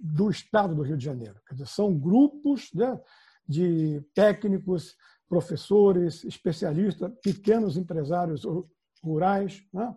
do 0.00 0.30
Estado 0.30 0.74
do 0.74 0.80
Rio 0.80 0.96
de 0.96 1.04
Janeiro. 1.04 1.38
Quer 1.46 1.54
dizer, 1.54 1.68
são 1.68 1.94
grupos 1.96 2.72
né, 2.72 2.98
de 3.46 4.02
técnicos, 4.14 4.96
professores, 5.28 6.24
especialistas, 6.24 7.12
pequenos 7.22 7.76
empresários 7.76 8.44
rurais, 9.04 9.62
né, 9.70 9.94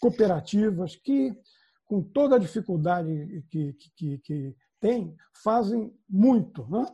cooperativas, 0.00 0.96
que, 0.96 1.38
com 1.84 2.02
toda 2.02 2.34
a 2.34 2.40
dificuldade 2.40 3.44
que, 3.48 3.74
que, 3.94 4.18
que 4.18 4.56
tem, 4.80 5.14
fazem 5.32 5.96
muito. 6.08 6.66
Né? 6.68 6.84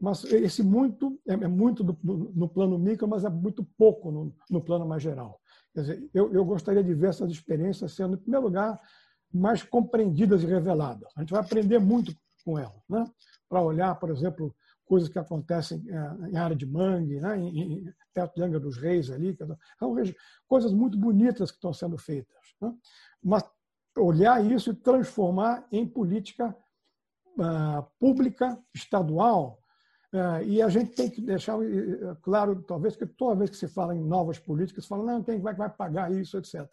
Mas 0.00 0.24
esse 0.24 0.62
muito 0.62 1.20
é, 1.28 1.34
é 1.34 1.48
muito 1.48 1.84
do, 1.84 1.98
no 2.02 2.48
plano 2.48 2.78
micro, 2.78 3.06
mas 3.06 3.24
é 3.24 3.28
muito 3.28 3.62
pouco 3.76 4.10
no, 4.10 4.34
no 4.48 4.60
plano 4.60 4.86
mais 4.86 5.02
geral. 5.02 5.40
Quer 5.74 5.80
dizer, 5.80 6.10
eu, 6.14 6.32
eu 6.32 6.44
gostaria 6.44 6.82
de 6.82 6.94
ver 6.94 7.10
essas 7.10 7.30
experiências 7.30 7.92
sendo, 7.92 8.14
em 8.14 8.18
primeiro 8.18 8.46
lugar, 8.46 8.80
mais 9.32 9.62
compreendidas 9.62 10.42
e 10.42 10.46
reveladas. 10.46 11.12
A 11.16 11.20
gente 11.20 11.32
vai 11.32 11.40
aprender 11.40 11.78
muito 11.78 12.14
com 12.44 12.58
elas, 12.58 12.82
né? 12.88 13.04
para 13.48 13.60
olhar, 13.60 13.94
por 13.96 14.10
exemplo, 14.10 14.54
coisas 14.86 15.08
que 15.08 15.18
acontecem 15.18 15.84
é, 15.88 16.30
em 16.30 16.36
área 16.36 16.56
de 16.56 16.66
mangue, 16.66 17.20
né? 17.20 17.38
em, 17.38 17.58
em, 17.58 17.94
perto 18.14 18.34
de 18.36 18.42
Angra 18.42 18.58
dos 18.58 18.76
Reis, 18.76 19.10
ali, 19.10 19.36
são 19.78 19.94
coisas 20.48 20.72
muito 20.72 20.98
bonitas 20.98 21.50
que 21.50 21.58
estão 21.58 21.72
sendo 21.72 21.98
feitas. 21.98 22.36
Né? 22.60 22.74
Mas 23.22 23.44
olhar 23.96 24.44
isso 24.44 24.70
e 24.70 24.74
transformar 24.74 25.66
em 25.70 25.86
política 25.86 26.56
uh, 27.38 27.86
pública, 27.98 28.58
estadual, 28.74 29.60
e 30.44 30.60
a 30.60 30.68
gente 30.68 30.90
tem 30.90 31.08
que 31.08 31.20
deixar 31.20 31.56
claro, 32.22 32.62
talvez, 32.62 32.96
que 32.96 33.06
toda 33.06 33.36
vez 33.36 33.50
que 33.50 33.56
se 33.56 33.68
fala 33.68 33.94
em 33.94 34.00
novas 34.00 34.38
políticas, 34.38 34.84
se 34.84 34.88
fala, 34.88 35.04
não, 35.04 35.22
quem 35.22 35.40
vai, 35.40 35.54
vai 35.54 35.70
pagar 35.70 36.12
isso, 36.12 36.36
etc. 36.36 36.66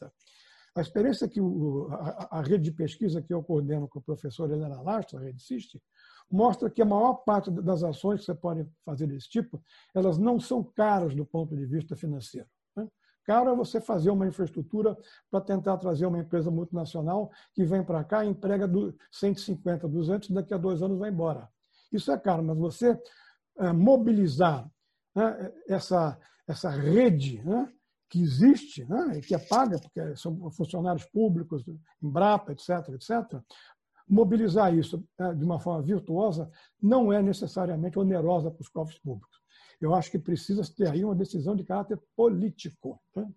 A 0.78 0.82
experiência 0.82 1.28
que 1.28 1.42
o, 1.42 1.88
a, 1.92 2.38
a, 2.38 2.42
rede 2.42 2.66
de 2.66 2.72
pesquisa 2.72 3.20
que 3.20 3.34
eu 3.34 3.42
coordeno 3.42 3.88
com 3.88 3.98
o 3.98 4.02
professor 4.02 4.52
Helena 4.52 4.80
Lastro, 4.82 5.18
a 5.18 5.22
rede 5.22 5.42
CIST, 5.42 5.82
mostra 6.30 6.70
que 6.70 6.84
a 6.84 6.86
maior 6.86 7.16
parte 7.16 7.50
das 7.50 7.84
ações 7.84 8.20
que 8.20 8.26
você 8.28 8.36
pode 8.36 8.68
fazer 8.86 9.08
desse 9.08 9.28
tipo, 9.28 9.60
elas 9.96 10.20
não 10.20 10.40
são 10.40 10.64
caras 10.64 11.16
do 11.16 11.26
ponto 11.26 11.56
de 11.56 11.66
vista 11.66 11.96
financeiro. 11.96 12.48
Né? 12.76 12.88
Caro 13.24 13.50
é 13.50 13.56
você 13.56 13.82
fazer 13.82 14.12
uma 14.12 14.28
infraestrutura 14.28 14.96
para 15.32 15.42
tentar 15.42 15.78
trazer 15.78 16.06
uma 16.06 16.20
empresa 16.20 16.52
multinacional 16.52 17.32
que 17.54 17.64
vem 17.64 17.84
para 17.84 18.04
cá 18.04 18.24
emprega 18.24 18.70
150, 19.12 19.88
200, 19.88 20.30
daqui 20.30 20.54
a 20.54 20.58
dois 20.58 20.84
anos 20.84 21.00
vai 21.00 21.10
embora. 21.10 21.50
Isso 21.92 22.12
é 22.12 22.18
caro, 22.20 22.44
mas 22.44 22.58
você 22.58 22.90
eh, 22.92 23.00
mobilizar 23.74 24.70
né, 25.16 25.52
essa, 25.68 26.20
essa 26.48 26.70
rede 26.70 27.42
né, 27.44 27.72
que 28.10 28.22
existe 28.22 28.86
né, 28.86 29.18
e 29.18 29.22
que 29.22 29.36
é 29.36 29.40
paga, 29.40 29.80
porque 29.80 30.16
são 30.16 30.50
funcionários 30.52 31.06
públicos, 31.06 31.64
Embrapa, 32.02 32.52
etc., 32.52 32.90
etc., 32.90 33.42
mobilizar 34.08 34.74
isso 34.74 35.04
de 35.36 35.44
uma 35.44 35.60
forma 35.60 35.82
virtuosa 35.84 36.50
não 36.82 37.12
é 37.12 37.22
necessariamente 37.22 38.00
onerosa 38.00 38.50
para 38.50 38.62
os 38.62 38.70
cofres 38.70 38.98
públicos. 39.00 39.38
Eu 39.82 39.94
acho 39.94 40.10
que 40.10 40.18
precisa 40.18 40.64
ter 40.76 40.90
aí 40.90 41.04
uma 41.04 41.14
decisão 41.16 41.56
de 41.56 41.64
caráter 41.64 42.00
político. 42.16 43.02
Né? 43.16 43.30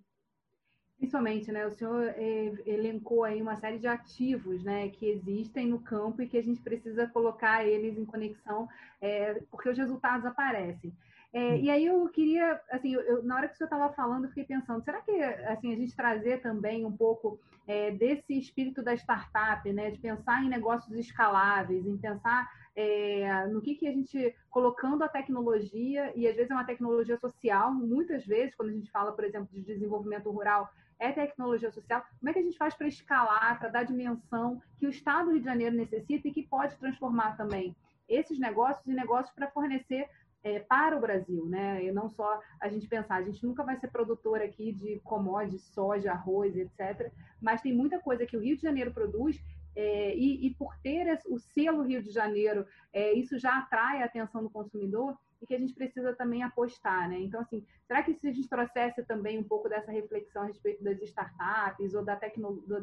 Principalmente, 1.00 1.50
né? 1.50 1.66
O 1.66 1.70
senhor 1.70 2.12
eh, 2.14 2.52
elencou 2.66 3.24
aí 3.24 3.40
uma 3.40 3.56
série 3.56 3.78
de 3.78 3.86
ativos, 3.86 4.62
né, 4.62 4.90
que 4.90 5.06
existem 5.06 5.66
no 5.66 5.80
campo 5.80 6.20
e 6.20 6.28
que 6.28 6.36
a 6.36 6.42
gente 6.42 6.60
precisa 6.60 7.06
colocar 7.06 7.64
eles 7.66 7.96
em 7.96 8.04
conexão, 8.04 8.68
é, 9.00 9.40
porque 9.50 9.70
os 9.70 9.78
resultados 9.78 10.26
aparecem. 10.26 10.92
É, 11.32 11.58
e 11.58 11.70
aí 11.70 11.86
eu 11.86 12.06
queria, 12.10 12.60
assim, 12.70 12.92
eu, 12.92 13.22
na 13.22 13.36
hora 13.36 13.48
que 13.48 13.54
o 13.54 13.56
senhor 13.56 13.68
estava 13.68 13.90
falando, 13.94 14.24
eu 14.24 14.28
fiquei 14.28 14.44
pensando, 14.44 14.84
será 14.84 15.00
que 15.00 15.12
assim 15.22 15.72
a 15.72 15.76
gente 15.76 15.96
trazer 15.96 16.42
também 16.42 16.84
um 16.84 16.94
pouco 16.94 17.40
é, 17.66 17.92
desse 17.92 18.38
espírito 18.38 18.82
da 18.82 18.92
startup, 18.94 19.72
né, 19.72 19.90
de 19.90 19.98
pensar 19.98 20.44
em 20.44 20.50
negócios 20.50 20.94
escaláveis, 20.98 21.86
em 21.86 21.96
pensar 21.96 22.46
é, 22.76 23.46
no 23.46 23.62
que, 23.62 23.74
que 23.74 23.88
a 23.88 23.92
gente 23.92 24.34
colocando 24.50 25.02
a 25.02 25.08
tecnologia 25.08 26.12
e 26.14 26.28
às 26.28 26.36
vezes 26.36 26.50
é 26.50 26.54
uma 26.54 26.64
tecnologia 26.64 27.16
social, 27.18 27.72
muitas 27.72 28.26
vezes 28.26 28.54
quando 28.54 28.68
a 28.68 28.74
gente 28.74 28.90
fala, 28.90 29.12
por 29.12 29.24
exemplo, 29.24 29.48
de 29.52 29.62
desenvolvimento 29.62 30.30
rural, 30.30 30.68
é 31.00 31.10
tecnologia 31.10 31.70
social. 31.70 32.04
Como 32.18 32.28
é 32.28 32.32
que 32.32 32.38
a 32.38 32.42
gente 32.42 32.58
faz 32.58 32.74
para 32.74 32.86
escalar, 32.86 33.58
para 33.58 33.70
dar 33.70 33.84
dimensão 33.84 34.62
que 34.78 34.86
o 34.86 34.90
Estado 34.90 35.24
do 35.24 35.30
Rio 35.32 35.40
de 35.40 35.46
Janeiro 35.46 35.74
necessita 35.74 36.28
e 36.28 36.32
que 36.32 36.42
pode 36.42 36.76
transformar 36.76 37.36
também 37.36 37.74
esses 38.06 38.38
negócios 38.38 38.86
em 38.86 38.94
negócios 38.94 39.34
para 39.34 39.50
fornecer 39.50 40.08
é, 40.42 40.58
para 40.60 40.96
o 40.96 41.00
Brasil, 41.00 41.46
né? 41.46 41.84
E 41.84 41.92
não 41.92 42.08
só 42.08 42.40
a 42.60 42.68
gente 42.68 42.86
pensar, 42.86 43.16
a 43.16 43.22
gente 43.22 43.44
nunca 43.44 43.62
vai 43.62 43.76
ser 43.76 43.88
produtor 43.88 44.40
aqui 44.40 44.72
de 44.72 45.00
commodities, 45.00 45.64
soja, 45.74 46.12
arroz, 46.12 46.56
etc. 46.56 47.10
Mas 47.40 47.62
tem 47.62 47.74
muita 47.74 47.98
coisa 47.98 48.26
que 48.26 48.36
o 48.36 48.40
Rio 48.40 48.56
de 48.56 48.62
Janeiro 48.62 48.92
produz 48.92 49.42
é, 49.76 50.16
e, 50.16 50.46
e, 50.46 50.54
por 50.54 50.76
ter 50.82 51.20
o 51.28 51.38
selo 51.38 51.82
Rio 51.82 52.02
de 52.02 52.10
Janeiro, 52.10 52.66
é, 52.92 53.12
isso 53.12 53.38
já 53.38 53.58
atrai 53.58 54.02
a 54.02 54.06
atenção 54.06 54.42
do 54.42 54.50
consumidor 54.50 55.16
e 55.40 55.46
que 55.46 55.54
a 55.54 55.58
gente 55.58 55.72
precisa 55.72 56.12
também 56.12 56.42
apostar, 56.42 57.08
né? 57.08 57.18
Então, 57.20 57.40
assim, 57.40 57.64
será 57.86 58.02
que 58.02 58.14
se 58.14 58.28
a 58.28 58.32
gente 58.32 58.48
trouxesse 58.48 59.02
também 59.04 59.38
um 59.38 59.44
pouco 59.44 59.68
dessa 59.68 59.90
reflexão 59.90 60.42
a 60.42 60.46
respeito 60.46 60.82
das 60.82 61.00
startups 61.02 61.94
ou 61.94 62.04
da 62.04 62.18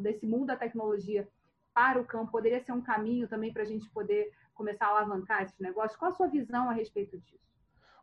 desse 0.01 0.25
mundo 0.25 0.48
da 0.48 0.56
tecnologia 0.56 1.27
para 1.74 2.01
o 2.01 2.06
campo, 2.06 2.32
poderia 2.32 2.63
ser 2.63 2.72
um 2.72 2.82
caminho 2.82 3.27
também 3.27 3.53
para 3.53 3.62
a 3.62 3.65
gente 3.65 3.88
poder 3.89 4.32
começar 4.56 4.88
a 4.88 4.89
alavancar 4.89 5.44
esses 5.44 5.60
negócios? 5.60 5.98
Qual 5.98 6.12
a 6.12 6.15
sua 6.15 6.27
visão 6.27 6.70
a 6.70 6.74
respeito 6.74 7.20
disso? 7.20 7.46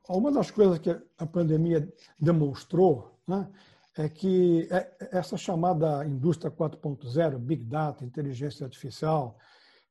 Uma 0.08 0.30
das 0.30 0.50
coisas 0.50 0.78
que 0.78 0.90
a 0.90 1.26
pandemia 1.26 1.92
demonstrou 2.20 3.18
né, 3.26 3.50
é 3.96 4.08
que 4.08 4.68
é, 4.70 5.08
essa 5.12 5.36
chamada 5.36 6.04
indústria 6.06 6.50
4.0, 6.50 7.38
Big 7.38 7.64
Data, 7.64 8.04
inteligência 8.04 8.64
artificial, 8.64 9.38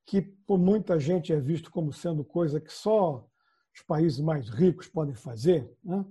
que 0.06 0.20
por 0.20 0.58
muita 0.58 1.00
gente 1.00 1.32
é 1.32 1.40
visto 1.40 1.70
como 1.70 1.92
sendo 1.92 2.24
coisa 2.24 2.60
que 2.60 2.72
só 2.72 3.26
os 3.74 3.82
países 3.82 4.20
mais 4.20 4.48
ricos 4.48 4.86
podem 4.86 5.14
fazer, 5.14 5.68
né? 5.82 6.04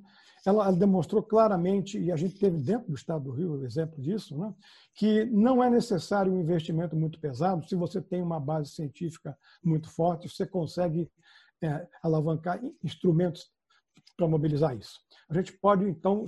ela 0.46 0.70
demonstrou 0.72 1.24
claramente, 1.24 1.98
e 1.98 2.12
a 2.12 2.18
gente 2.18 2.38
teve 2.38 2.58
dentro 2.60 2.90
do 2.90 2.96
Estado 2.96 3.24
do 3.24 3.32
Rio 3.32 3.54
o 3.54 3.66
exemplo 3.66 4.02
disso, 4.02 4.38
né? 4.38 4.54
que 4.94 5.24
não 5.26 5.64
é 5.64 5.70
necessário 5.70 6.34
um 6.34 6.42
investimento 6.42 6.96
muito 6.96 7.20
pesado. 7.20 7.66
Se 7.68 7.76
você 7.76 8.02
tem 8.02 8.22
uma 8.22 8.40
base 8.40 8.72
científica 8.72 9.38
muito 9.64 9.90
forte, 9.90 10.28
você 10.28 10.46
consegue 10.46 11.10
é, 11.62 11.88
alavancar 12.02 12.60
instrumentos 12.84 13.50
para 14.18 14.28
mobilizar 14.28 14.76
isso. 14.76 15.00
A 15.30 15.34
gente 15.34 15.54
pode, 15.54 15.86
então, 15.86 16.26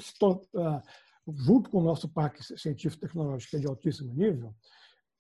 ah, 0.56 0.82
junto 1.28 1.70
com 1.70 1.80
o 1.80 1.84
nosso 1.84 2.08
parque 2.08 2.44
científico 2.44 3.02
tecnológico, 3.02 3.52
que 3.52 3.58
é 3.58 3.60
de 3.60 3.68
altíssimo 3.68 4.14
nível, 4.14 4.54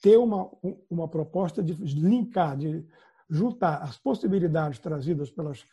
ter 0.02 0.18
uma, 0.18 0.50
uma 0.90 1.08
proposta 1.08 1.64
de 1.64 1.74
linkar, 1.74 2.58
de 2.58 2.86
juntar 3.30 3.82
as 3.82 3.98
possibilidades 3.98 4.80
trazidas 4.80 5.32
pelas 5.32 5.66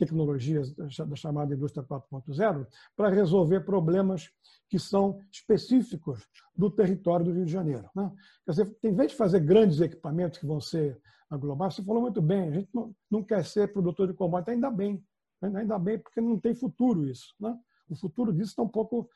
tecnologias 0.00 0.74
da 0.74 1.14
chamada 1.14 1.54
indústria 1.54 1.84
4.0 1.84 2.66
para 2.96 3.10
resolver 3.10 3.60
problemas 3.60 4.30
que 4.68 4.78
são 4.78 5.20
específicos 5.30 6.26
do 6.56 6.70
território 6.70 7.26
do 7.26 7.32
Rio 7.32 7.44
de 7.44 7.52
Janeiro. 7.52 7.90
Né? 7.94 8.10
Quer 8.46 8.50
dizer, 8.50 8.76
em 8.82 8.94
vez 8.94 9.10
de 9.10 9.16
fazer 9.16 9.40
grandes 9.40 9.80
equipamentos 9.80 10.38
que 10.38 10.46
vão 10.46 10.60
ser 10.60 10.98
globais, 11.32 11.74
você 11.74 11.84
falou 11.84 12.00
muito 12.00 12.22
bem, 12.22 12.48
a 12.48 12.52
gente 12.52 12.70
não, 12.72 12.94
não 13.10 13.22
quer 13.22 13.44
ser 13.44 13.72
produtor 13.72 14.08
de 14.08 14.14
commodities, 14.14 14.54
ainda 14.54 14.70
bem, 14.70 15.04
né? 15.42 15.60
ainda 15.60 15.78
bem, 15.78 15.98
porque 15.98 16.20
não 16.20 16.40
tem 16.40 16.54
futuro 16.54 17.04
isso. 17.06 17.34
Né? 17.38 17.54
O 17.88 17.94
futuro 17.94 18.32
disso 18.32 18.50
está 18.50 18.62
um 18.62 18.68
pouco 18.68 19.08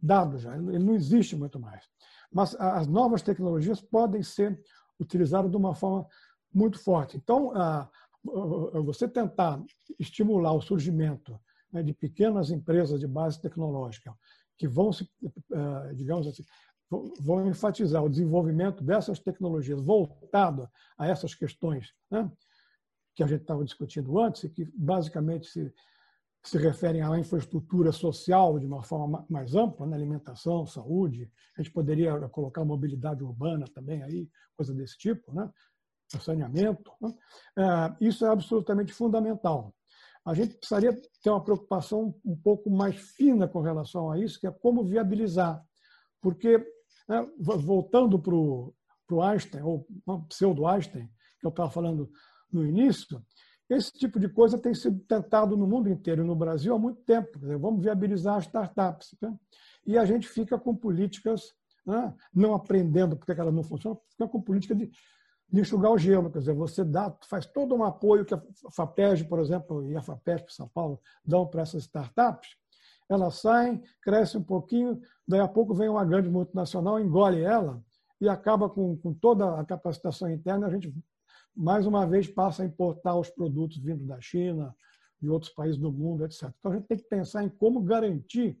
dado 0.00 0.38
já, 0.38 0.56
ele 0.56 0.78
não 0.78 0.94
existe 0.94 1.36
muito 1.36 1.58
mais. 1.58 1.84
Mas 2.32 2.54
as 2.56 2.86
novas 2.86 3.22
tecnologias 3.22 3.80
podem 3.80 4.22
ser 4.22 4.60
utilizadas 4.98 5.50
de 5.50 5.56
uma 5.56 5.74
forma 5.74 6.06
muito 6.52 6.78
forte. 6.78 7.16
Então, 7.16 7.52
você 8.84 9.08
tentar 9.08 9.62
estimular 9.98 10.52
o 10.52 10.60
surgimento 10.60 11.38
né, 11.72 11.82
de 11.82 11.92
pequenas 11.92 12.50
empresas 12.50 13.00
de 13.00 13.06
base 13.06 13.40
tecnológica 13.40 14.14
que 14.56 14.66
vão, 14.66 14.92
se, 14.92 15.08
eh, 15.52 15.94
digamos 15.94 16.26
assim, 16.26 16.44
vão 17.20 17.46
enfatizar 17.46 18.02
o 18.02 18.08
desenvolvimento 18.08 18.82
dessas 18.82 19.20
tecnologias 19.20 19.80
voltado 19.80 20.68
a 20.96 21.06
essas 21.06 21.34
questões 21.34 21.94
né, 22.10 22.30
que 23.14 23.22
a 23.22 23.26
gente 23.26 23.42
estava 23.42 23.64
discutindo 23.64 24.18
antes 24.18 24.44
e 24.44 24.48
que 24.48 24.64
basicamente 24.74 25.46
se, 25.46 25.72
se 26.42 26.56
referem 26.58 27.02
à 27.02 27.18
infraestrutura 27.18 27.92
social 27.92 28.58
de 28.58 28.66
uma 28.66 28.82
forma 28.82 29.26
mais 29.28 29.54
ampla, 29.54 29.86
né, 29.86 29.96
alimentação, 29.96 30.66
saúde. 30.66 31.30
A 31.56 31.62
gente 31.62 31.72
poderia 31.72 32.28
colocar 32.28 32.64
mobilidade 32.64 33.22
urbana 33.22 33.66
também 33.74 34.02
aí, 34.02 34.30
coisa 34.56 34.74
desse 34.74 34.96
tipo, 34.96 35.32
né? 35.32 35.50
saneamento. 36.20 36.90
Né? 37.00 37.12
É, 37.58 38.06
isso 38.06 38.24
é 38.24 38.28
absolutamente 38.28 38.92
fundamental. 38.92 39.74
A 40.24 40.34
gente 40.34 40.56
precisaria 40.56 40.98
ter 41.22 41.30
uma 41.30 41.42
preocupação 41.42 42.14
um 42.24 42.36
pouco 42.36 42.70
mais 42.70 42.96
fina 42.96 43.48
com 43.48 43.60
relação 43.60 44.10
a 44.10 44.18
isso, 44.18 44.38
que 44.40 44.46
é 44.46 44.50
como 44.50 44.84
viabilizar. 44.84 45.62
Porque, 46.20 46.58
né, 47.08 47.26
voltando 47.38 48.18
para 48.18 48.34
o 48.34 49.22
Einstein, 49.22 49.62
ou 49.62 49.86
pseudo-Einstein, 50.28 51.08
que 51.40 51.46
eu 51.46 51.50
estava 51.50 51.70
falando 51.70 52.10
no 52.52 52.64
início, 52.64 53.22
esse 53.68 53.92
tipo 53.92 54.18
de 54.18 54.28
coisa 54.28 54.58
tem 54.58 54.74
sido 54.74 54.98
tentado 55.00 55.56
no 55.56 55.66
mundo 55.66 55.90
inteiro, 55.90 56.24
no 56.24 56.34
Brasil, 56.34 56.74
há 56.74 56.78
muito 56.78 57.02
tempo. 57.02 57.38
Dizer, 57.38 57.58
vamos 57.58 57.82
viabilizar 57.82 58.36
as 58.36 58.44
startups. 58.44 59.14
Né? 59.20 59.36
E 59.86 59.98
a 59.98 60.04
gente 60.06 60.26
fica 60.26 60.58
com 60.58 60.74
políticas, 60.74 61.54
né? 61.84 62.14
não 62.32 62.54
aprendendo 62.54 63.16
porque 63.16 63.32
elas 63.32 63.52
não 63.52 63.62
funcionam, 63.62 64.00
fica 64.10 64.26
com 64.26 64.40
política 64.40 64.74
de, 64.74 64.90
de 65.50 65.60
enxugar 65.60 65.92
o 65.92 65.98
gelo. 65.98 66.30
Quer 66.30 66.38
dizer, 66.38 66.54
você 66.54 66.82
dá, 66.82 67.14
faz 67.28 67.44
todo 67.44 67.74
um 67.74 67.84
apoio 67.84 68.24
que 68.24 68.32
a 68.32 68.42
FAPESG, 68.72 69.28
por 69.28 69.38
exemplo, 69.38 69.90
e 69.90 69.96
a 69.96 70.02
FAPESP 70.02 70.54
São 70.54 70.68
Paulo 70.68 70.98
dão 71.22 71.46
para 71.46 71.60
essas 71.60 71.82
startups, 71.82 72.56
elas 73.06 73.40
saem, 73.40 73.82
crescem 74.02 74.40
um 74.40 74.44
pouquinho, 74.44 75.00
daí 75.26 75.40
a 75.40 75.48
pouco 75.48 75.74
vem 75.74 75.88
uma 75.88 76.04
grande 76.04 76.28
multinacional, 76.28 77.00
engole 77.00 77.40
ela 77.40 77.82
e 78.20 78.28
acaba 78.28 78.68
com, 78.68 78.96
com 78.96 79.14
toda 79.14 79.58
a 79.58 79.64
capacitação 79.64 80.30
interna, 80.30 80.66
a 80.66 80.70
gente 80.70 80.92
mais 81.58 81.86
uma 81.86 82.06
vez 82.06 82.28
passa 82.28 82.62
a 82.62 82.66
importar 82.66 83.16
os 83.16 83.28
produtos 83.28 83.78
vindos 83.78 84.06
da 84.06 84.20
China, 84.20 84.72
de 85.20 85.28
outros 85.28 85.52
países 85.52 85.76
do 85.76 85.90
mundo, 85.90 86.24
etc. 86.24 86.52
Então 86.56 86.70
a 86.70 86.76
gente 86.76 86.86
tem 86.86 86.96
que 86.96 87.08
pensar 87.08 87.42
em 87.42 87.48
como 87.48 87.82
garantir 87.82 88.56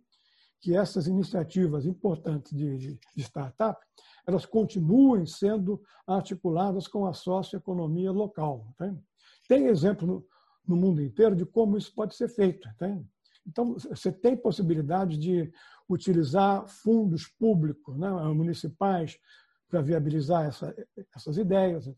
que 0.60 0.76
essas 0.76 1.06
iniciativas 1.06 1.86
importantes 1.86 2.52
de, 2.52 2.76
de, 2.76 3.00
de 3.14 3.22
startup 3.22 3.80
elas 4.26 4.44
continuem 4.44 5.24
sendo 5.24 5.80
articuladas 6.06 6.88
com 6.88 7.06
a 7.06 7.14
socioeconomia 7.14 8.10
local. 8.10 8.66
Entende? 8.72 9.00
Tem 9.48 9.66
exemplo 9.66 10.06
no, 10.06 10.26
no, 10.66 10.76
mundo 10.76 11.00
inteiro 11.00 11.36
de 11.36 11.46
como 11.46 11.78
isso 11.78 11.94
pode 11.94 12.16
ser 12.16 12.28
feito. 12.28 12.68
Entende? 12.68 13.06
Então, 13.46 13.78
você 13.78 14.12
tem 14.12 14.36
possibilidade 14.36 15.16
de 15.16 15.50
utilizar 15.88 16.68
fundos 16.68 17.26
públicos, 17.26 17.96
né, 17.96 18.10
municipais, 18.34 19.18
para 19.68 19.82
viabilizar 19.82 20.46
essa, 20.46 20.74
essas 21.14 21.36
ideias, 21.36 21.88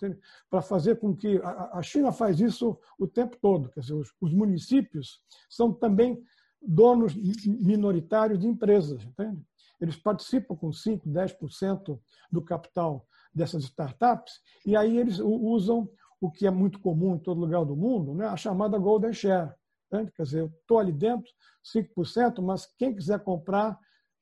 para 0.48 0.60
fazer 0.60 0.98
com 0.98 1.14
que 1.14 1.38
a, 1.42 1.78
a, 1.78 1.82
China 1.82 2.10
faz 2.10 2.40
isso 2.40 2.78
o 2.98 3.06
tempo 3.06 3.36
todo, 3.40 3.70
quer 3.70 3.80
dizer, 3.80 3.94
os, 3.94 4.12
os 4.20 4.32
municípios 4.32 5.22
são 5.48 5.72
também 5.72 6.22
donos 6.60 7.14
minoritários 7.46 8.38
de 8.38 8.46
empresas, 8.46 9.02
entende? 9.02 9.42
Eles 9.80 9.96
participam 9.96 10.54
com 10.54 10.72
5, 10.72 11.08
10% 11.08 11.98
do 12.30 12.42
capital 12.42 13.06
dessas 13.32 13.64
startups 13.64 14.40
e 14.66 14.76
aí 14.76 14.98
eles 14.98 15.18
usam 15.20 15.88
o 16.20 16.30
que 16.30 16.46
é 16.46 16.50
muito 16.50 16.78
comum 16.80 17.14
em 17.14 17.18
todo 17.18 17.40
lugar 17.40 17.64
do 17.64 17.74
mundo, 17.74 18.14
né? 18.14 18.26
a 18.26 18.36
chamada 18.36 18.76
golden 18.76 19.12
share. 19.12 19.54
Entende? 19.86 20.12
Quer 20.12 20.22
dizer, 20.22 20.40
eu 20.40 20.46
estou 20.46 20.78
ali 20.78 20.92
dentro, 20.92 21.30
5%, 21.74 22.42
mas 22.42 22.66
quem 22.78 22.94
quiser 22.94 23.20
comprar 23.20 23.78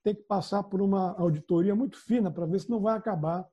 tem 0.09 0.15
que 0.15 0.23
passar 0.23 0.63
por 0.63 0.81
uma 0.81 1.13
auditoria 1.19 1.75
muito 1.75 1.99
fina 1.99 2.31
para 2.31 2.47
ver 2.47 2.61
se 2.61 2.71
não 2.71 2.81
vai 2.81 2.97
acabar 2.97 3.47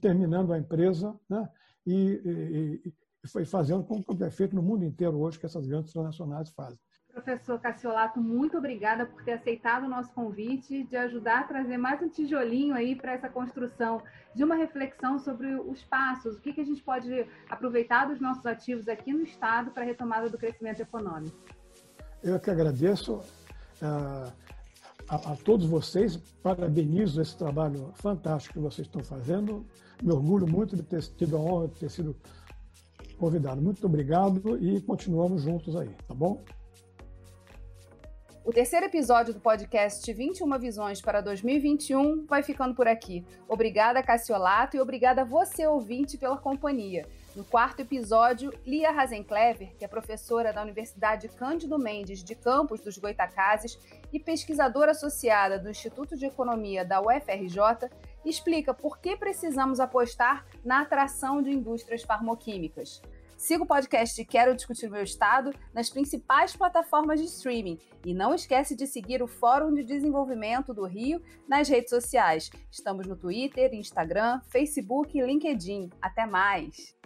terminando 0.00 0.52
a 0.52 0.58
empresa 0.58 1.18
né? 1.28 1.48
e, 1.84 2.80
e, 2.84 2.94
e 3.36 3.44
fazendo 3.44 3.82
como 3.82 4.04
é 4.24 4.30
feito 4.30 4.54
no 4.54 4.62
mundo 4.62 4.84
inteiro 4.84 5.18
hoje 5.18 5.36
que 5.36 5.46
essas 5.46 5.66
grandes 5.66 5.92
transnacionais 5.92 6.48
fazem. 6.50 6.78
Professor 7.12 7.58
Cassiolato, 7.58 8.20
muito 8.20 8.56
obrigada 8.56 9.04
por 9.04 9.24
ter 9.24 9.32
aceitado 9.32 9.82
o 9.82 9.88
nosso 9.88 10.12
convite 10.12 10.84
de 10.84 10.96
ajudar 10.96 11.40
a 11.40 11.44
trazer 11.44 11.76
mais 11.76 12.00
um 12.00 12.08
tijolinho 12.08 12.72
aí 12.72 12.94
para 12.94 13.14
essa 13.14 13.28
construção 13.28 14.00
de 14.32 14.44
uma 14.44 14.54
reflexão 14.54 15.18
sobre 15.18 15.52
os 15.56 15.82
passos, 15.82 16.36
o 16.36 16.40
que, 16.40 16.52
que 16.52 16.60
a 16.60 16.64
gente 16.64 16.84
pode 16.84 17.26
aproveitar 17.48 18.04
dos 18.04 18.20
nossos 18.20 18.46
ativos 18.46 18.86
aqui 18.86 19.12
no 19.12 19.22
Estado 19.22 19.72
para 19.72 19.82
a 19.82 19.86
retomada 19.86 20.30
do 20.30 20.38
crescimento 20.38 20.80
econômico. 20.80 21.36
Eu 22.22 22.38
que 22.38 22.48
agradeço. 22.48 23.16
Uh, 23.82 24.59
a, 25.10 25.32
a, 25.32 25.36
todos 25.36 25.66
vocês, 25.66 26.16
parabenizo 26.40 27.20
esse 27.20 27.36
trabalho 27.36 27.92
fantástico 27.96 28.54
que 28.54 28.60
vocês 28.60 28.86
estão 28.86 29.02
fazendo. 29.02 29.66
Me 30.00 30.12
orgulho 30.12 30.46
muito 30.46 30.76
de 30.76 30.84
ter 30.84 31.02
tido 31.02 31.36
a 31.36 31.40
honra 31.40 31.68
de 31.68 31.74
ter 31.74 31.90
sido 31.90 32.16
convidado. 33.18 33.60
Muito 33.60 33.84
obrigado 33.84 34.56
e 34.64 34.80
continuamos 34.80 35.42
juntos 35.42 35.74
aí, 35.74 35.90
tá 36.06 36.14
bom? 36.14 36.40
O 38.44 38.52
terceiro 38.52 38.86
episódio 38.86 39.34
do 39.34 39.40
podcast 39.40 40.10
21 40.10 40.58
Visões 40.58 41.02
para 41.02 41.20
2021 41.20 42.24
vai 42.26 42.42
ficando 42.42 42.74
por 42.74 42.88
aqui. 42.88 43.24
Obrigada, 43.48 44.02
Cassiolato, 44.02 44.76
e 44.76 44.80
obrigada 44.80 45.22
a 45.22 45.24
você, 45.24 45.66
ouvinte, 45.66 46.16
pela 46.16 46.38
companhia. 46.38 47.06
No 47.36 47.44
quarto 47.44 47.80
episódio, 47.80 48.52
Lia 48.66 48.90
Razenclever, 48.90 49.72
que 49.76 49.84
é 49.84 49.88
professora 49.88 50.52
da 50.52 50.62
Universidade 50.62 51.28
Cândido 51.28 51.78
Mendes 51.78 52.24
de 52.24 52.34
Campos 52.34 52.80
dos 52.80 52.98
Goitacazes 52.98 53.78
e 54.12 54.18
pesquisadora 54.18 54.90
associada 54.90 55.56
do 55.56 55.70
Instituto 55.70 56.16
de 56.16 56.26
Economia 56.26 56.84
da 56.84 57.00
UFRJ, 57.00 57.88
explica 58.24 58.74
por 58.74 58.98
que 58.98 59.16
precisamos 59.16 59.78
apostar 59.78 60.44
na 60.64 60.80
atração 60.80 61.40
de 61.40 61.50
indústrias 61.50 62.02
farmoquímicas. 62.02 63.00
Siga 63.36 63.62
o 63.62 63.66
podcast 63.66 64.22
Quero 64.24 64.54
Discutir 64.54 64.90
Meu 64.90 65.02
Estado 65.02 65.54
nas 65.72 65.88
principais 65.88 66.54
plataformas 66.54 67.20
de 67.20 67.26
streaming 67.26 67.78
e 68.04 68.12
não 68.12 68.34
esquece 68.34 68.74
de 68.74 68.88
seguir 68.88 69.22
o 69.22 69.28
Fórum 69.28 69.72
de 69.72 69.84
Desenvolvimento 69.84 70.74
do 70.74 70.84
Rio 70.84 71.22
nas 71.48 71.68
redes 71.68 71.90
sociais. 71.90 72.50
Estamos 72.70 73.06
no 73.06 73.16
Twitter, 73.16 73.72
Instagram, 73.72 74.40
Facebook 74.50 75.16
e 75.16 75.22
LinkedIn. 75.22 75.90
Até 76.02 76.26
mais! 76.26 76.99